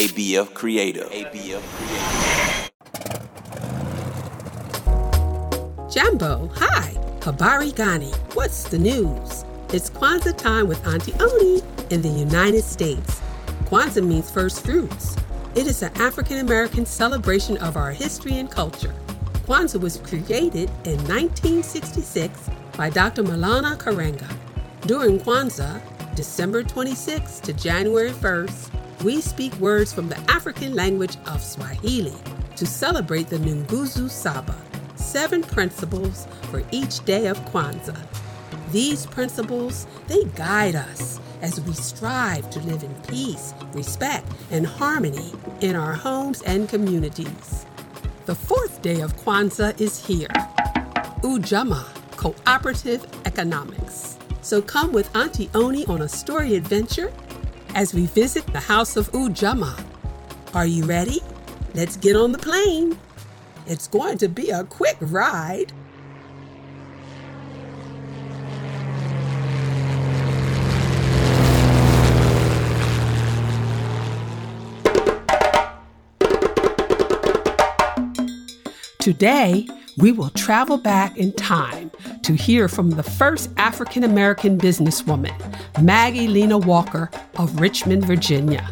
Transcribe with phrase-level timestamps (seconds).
[0.00, 1.10] ABF Creative.
[1.10, 2.70] ABF Creative.
[5.90, 6.94] Jambo, hi.
[7.20, 8.10] Habari Gani.
[8.32, 9.44] What's the news?
[9.74, 13.20] It's Kwanzaa time with Auntie Oni in the United States.
[13.66, 15.18] Kwanzaa means first fruits.
[15.54, 18.94] It is an African American celebration of our history and culture.
[19.46, 23.22] Kwanzaa was created in 1966 by Dr.
[23.22, 24.34] Maulana Karenga.
[24.86, 25.82] During Kwanzaa,
[26.20, 32.12] December 26th to January 1st, we speak words from the African language of Swahili
[32.56, 34.54] to celebrate the Nguzo Saba,
[34.96, 37.98] seven principles for each day of Kwanzaa.
[38.70, 45.32] These principles, they guide us as we strive to live in peace, respect, and harmony
[45.62, 47.64] in our homes and communities.
[48.26, 50.28] The fourth day of Kwanzaa is here.
[51.22, 51.86] Ujamaa,
[52.18, 54.09] Cooperative Economics.
[54.50, 57.12] So come with Auntie Oni on a story adventure
[57.76, 59.80] as we visit the House of Ujamaa.
[60.54, 61.20] Are you ready?
[61.74, 62.98] Let's get on the plane.
[63.68, 65.72] It's going to be a quick ride.
[78.98, 79.68] Today,
[80.00, 81.90] we will travel back in time
[82.22, 85.34] to hear from the first African American businesswoman,
[85.82, 88.66] Maggie Lena Walker of Richmond, Virginia.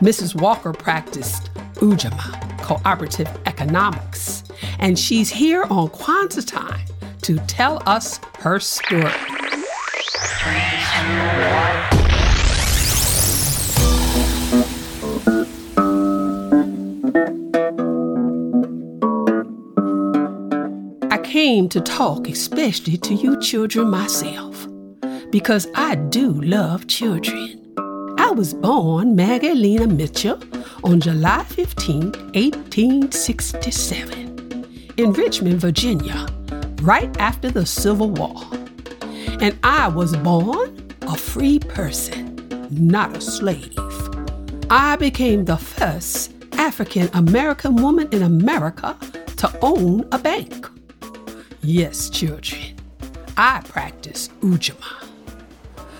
[0.00, 0.38] Mrs.
[0.40, 4.44] Walker practiced Ujamaa, cooperative economics,
[4.78, 6.86] and she's here on Kwanzaa time
[7.22, 9.12] to tell us her story.
[21.70, 24.66] To talk especially to you children myself
[25.30, 27.74] because I do love children.
[28.18, 30.42] I was born Maggie Lena Mitchell
[30.82, 36.26] on July 15, 1867, in Richmond, Virginia,
[36.80, 38.34] right after the Civil War.
[39.42, 42.34] And I was born a free person,
[42.70, 43.76] not a slave.
[44.70, 48.96] I became the first African American woman in America
[49.36, 50.66] to own a bank.
[51.70, 52.76] Yes, children,
[53.36, 55.06] I practice Ujamaa,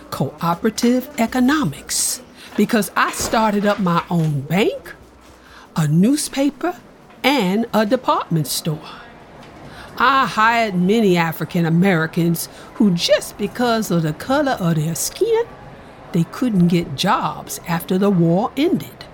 [0.08, 2.22] cooperative economics,
[2.56, 4.94] because I started up my own bank,
[5.76, 6.74] a newspaper,
[7.22, 8.80] and a department store.
[9.98, 15.44] I hired many African Americans who, just because of the color of their skin,
[16.12, 19.04] they couldn't get jobs after the war ended.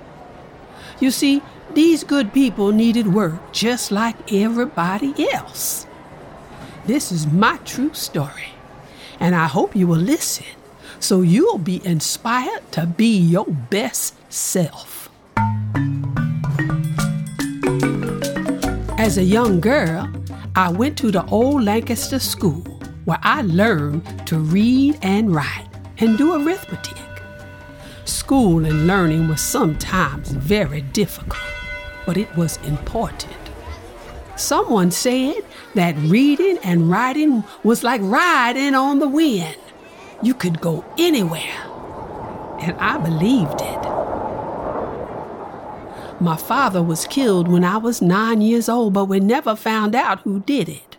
[1.00, 1.42] You see,
[1.74, 5.88] these good people needed work just like everybody else.
[6.86, 8.52] This is my true story,
[9.18, 10.44] and I hope you will listen
[11.00, 15.08] so you'll be inspired to be your best self.
[18.98, 20.10] As a young girl,
[20.56, 22.62] I went to the old Lancaster School
[23.04, 25.68] where I learned to read and write
[25.98, 26.96] and do arithmetic.
[28.04, 31.40] School and learning was sometimes very difficult,
[32.06, 33.32] but it was important.
[34.36, 39.56] Someone said that reading and writing was like riding on the wind.
[40.22, 41.62] You could go anywhere.
[42.60, 43.84] And I believed it.
[46.20, 50.20] My father was killed when I was nine years old, but we never found out
[50.20, 50.96] who did it.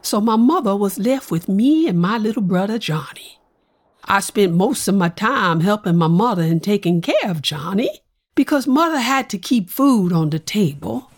[0.00, 3.38] So my mother was left with me and my little brother Johnny.
[4.04, 8.00] I spent most of my time helping my mother and taking care of Johnny
[8.34, 11.11] because mother had to keep food on the table.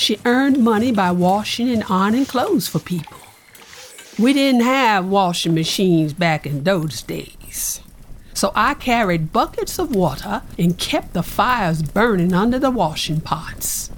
[0.00, 3.18] She earned money by washing and ironing clothes for people.
[4.18, 7.82] We didn't have washing machines back in those days.
[8.32, 13.90] So I carried buckets of water and kept the fires burning under the washing pots.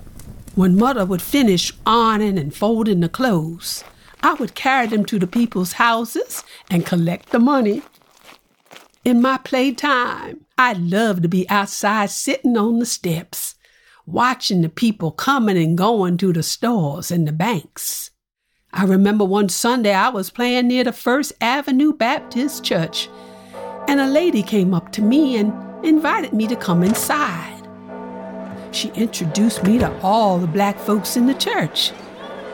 [0.57, 3.85] When mother would finish ironing and folding the clothes,
[4.25, 7.81] I would carry them to the people's houses and collect the money.
[9.05, 13.55] In my playtime, I loved to be outside sitting on the steps,
[14.07, 18.11] watching the people coming and going to the stores and the banks.
[18.73, 23.09] I remember one Sunday I was playing near the First African Baptist Church,
[23.87, 25.53] and a lady came up to me and
[25.85, 27.69] invited me to come inside.
[28.73, 31.93] She introduced me to all the black folks in the church.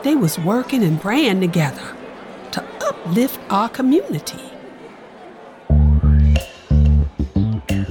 [0.03, 1.95] They was working and praying together
[2.51, 4.48] to uplift our community.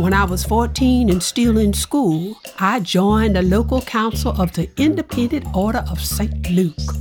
[0.09, 4.71] When I was 14 and still in school, I joined the local council of the
[4.79, 6.51] Independent Order of St.
[6.51, 6.95] Luke,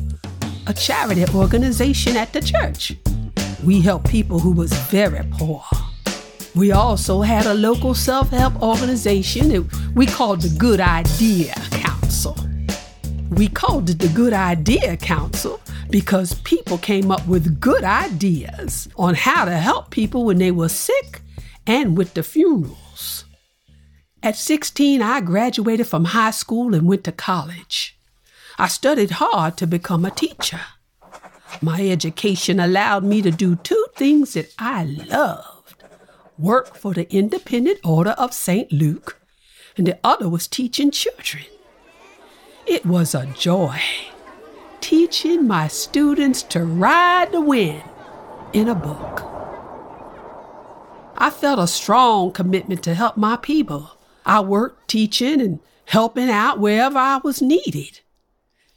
[0.67, 2.97] a charity organization at the church.
[3.63, 5.63] We helped people who was very poor.
[6.53, 12.35] We also had a local self help organization that we called the Good Idea Council.
[13.29, 19.15] We called it the Good Idea Council because people came up with good ideas on
[19.15, 21.21] how to help people when they were sick
[21.65, 22.77] and with the funerals.
[24.27, 27.97] At 16, I graduated from high school and went to college.
[28.59, 30.59] I studied hard to become a teacher.
[31.61, 35.75] My education allowed me to do two things that I loved
[36.37, 38.69] work for the Independent Order of St.
[38.69, 39.17] Luke,
[39.77, 41.45] and the other was teaching children.
[42.65, 43.79] It was a joy
[44.81, 47.83] teaching my students to ride the wind
[48.51, 49.21] in a book.
[51.17, 53.91] I felt a strong commitment to help my people.
[54.27, 58.01] I worked teaching and helping out wherever I was needed.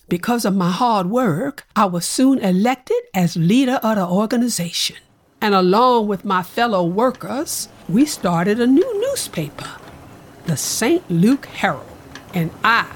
[0.09, 4.97] Because of my hard work, I was soon elected as leader of the organization
[5.41, 9.69] and along with my fellow workers, we started a new newspaper,
[10.45, 11.09] the St.
[11.11, 11.87] Luke Herald,
[12.35, 12.87] and I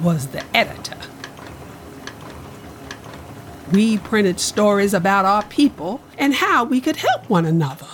[0.00, 0.96] was the editor.
[3.72, 7.88] We printed stories about our people and how we could help one another.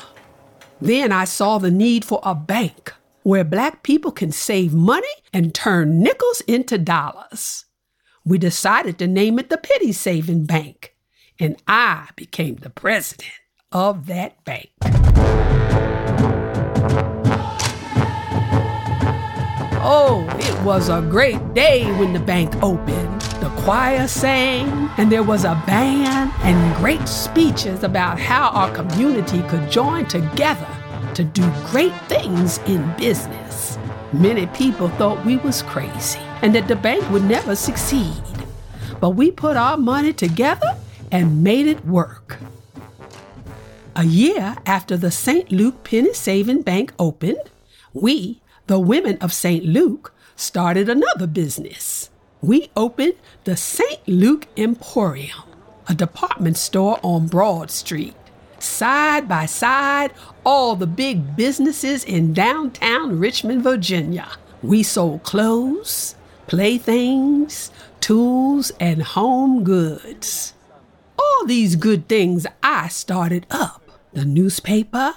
[0.80, 2.92] Then I saw the need for a bank
[3.24, 7.64] where black people can save money and turn nickels into dollars.
[8.22, 10.94] We decided to name it the Penny Saving Bank,
[11.40, 13.32] and I became the president
[13.72, 14.70] of that bank.
[19.86, 23.22] Oh, it was a great day when the bank opened.
[23.40, 29.42] The choir sang, and there was a band and great speeches about how our community
[29.44, 30.73] could join together
[31.14, 33.78] to do great things in business.
[34.12, 38.22] Many people thought we was crazy and that the bank would never succeed.
[39.00, 40.76] But we put our money together
[41.10, 42.38] and made it work.
[43.96, 45.52] A year after the St.
[45.52, 47.38] Luke Penny Saving Bank opened,
[47.92, 49.64] we, the women of St.
[49.64, 52.10] Luke, started another business.
[52.40, 53.14] We opened
[53.44, 54.00] the St.
[54.08, 55.44] Luke Emporium,
[55.88, 58.14] a department store on Broad Street.
[58.64, 60.12] Side by side,
[60.42, 64.26] all the big businesses in downtown Richmond, Virginia.
[64.62, 66.16] We sold clothes,
[66.46, 67.70] playthings,
[68.00, 70.54] tools, and home goods.
[71.18, 73.82] All these good things I started up
[74.14, 75.14] the newspaper,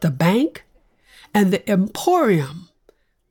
[0.00, 0.64] the bank,
[1.34, 2.70] and the emporium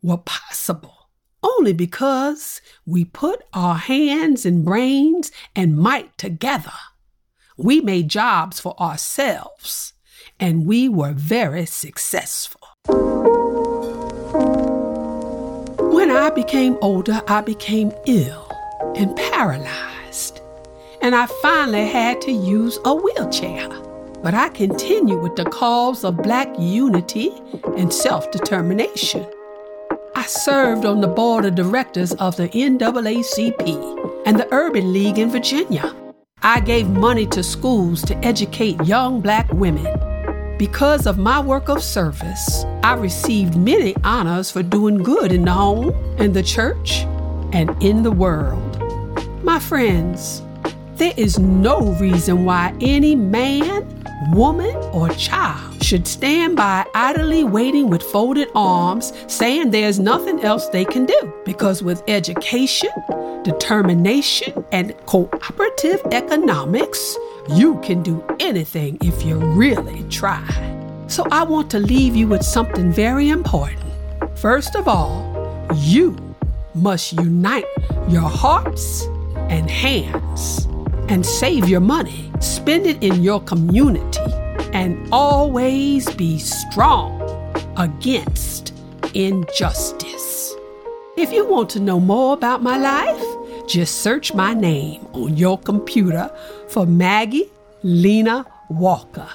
[0.03, 1.09] were possible
[1.41, 6.71] only because we put our hands and brains and might together.
[7.57, 9.93] We made jobs for ourselves,
[10.39, 12.61] and we were very successful.
[15.91, 18.49] When I became older, I became ill
[18.95, 20.41] and paralyzed,
[21.01, 23.69] and I finally had to use a wheelchair
[24.25, 27.29] but I continue with the cause of black unity
[27.77, 29.23] and self determination.
[30.15, 35.29] I served on the board of directors of the NAACP and the Urban League in
[35.29, 35.93] Virginia.
[36.47, 39.91] I gave money to schools to educate young black women.
[40.59, 45.51] Because of my work of service, I received many honors for doing good in the
[45.51, 45.89] home,
[46.19, 47.01] in the church,
[47.51, 48.61] and in the world.
[49.43, 50.43] My friends,
[50.97, 53.81] there is no reason why any man
[54.31, 60.67] woman, or child should stand by idly waiting with folded arms, saying there's nothing else
[60.69, 61.33] they can do.
[61.45, 62.89] Because with education,
[63.43, 67.17] determination, and cooperative economics,
[67.49, 70.43] you can do anything if you really try.
[71.07, 73.83] So I want to leave you with something very important.
[74.35, 75.23] First of all,
[75.75, 76.17] you
[76.73, 77.65] must unite
[78.09, 79.05] your hearts
[79.49, 80.67] and hands
[81.09, 82.31] and save your money
[82.65, 84.19] spend it in your community,
[84.73, 87.21] and always be strong
[87.77, 88.73] against
[89.13, 90.55] injustice.
[91.17, 95.57] If you want to know more about my life, just search my name on your
[95.59, 96.29] computer
[96.69, 97.51] for Maggie
[97.83, 99.29] Lena Walker.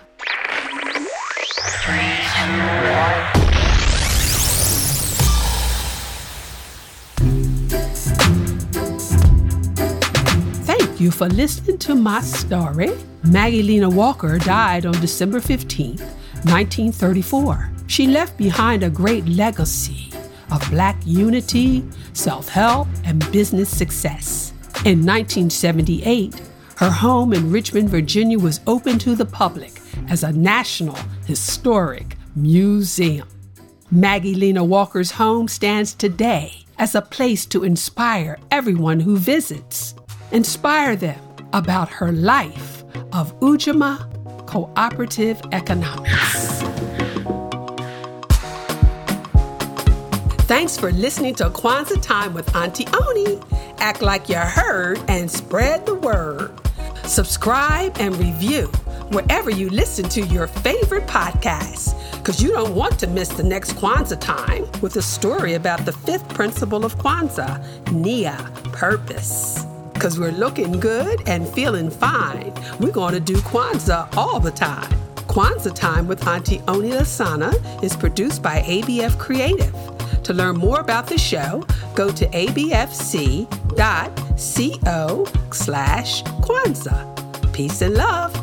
[11.00, 12.90] You for listening to my story.
[13.24, 17.70] Maggie Lena Walker died on December 15, 1934.
[17.86, 20.12] She left behind a great legacy
[20.50, 24.52] of Black unity, self help, and business success.
[24.84, 26.40] In 1978,
[26.76, 33.28] her home in Richmond, Virginia was opened to the public as a National Historic Museum.
[33.90, 39.89] Maggie Lena Walker's home stands today as a place to inspire everyone who visits
[40.32, 41.20] inspire them
[41.52, 46.62] about her life of Ujamaa cooperative economics.
[50.46, 53.38] Thanks for listening to Kwanzaa Time with Auntie Oni.
[53.78, 56.52] Act like you heard and spread the word.
[57.04, 58.66] Subscribe and review
[59.12, 63.72] wherever you listen to your favorite podcasts, because you don't want to miss the next
[63.72, 68.36] Kwanzaa time with a story about the fifth principle of Kwanzaa, Nia,
[68.72, 69.64] purpose.
[70.00, 74.90] Because we're looking good and feeling fine, we're going to do Kwanzaa all the time.
[75.28, 77.52] Kwanzaa Time with Auntie Oni Lasana
[77.84, 79.74] is produced by ABF Creative.
[80.22, 83.46] To learn more about the show, go to abfc.co
[85.52, 87.52] slash Kwanzaa.
[87.52, 88.39] Peace and love.